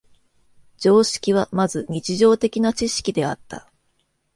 [0.79, 3.71] 常識はまず日常的な知識であった。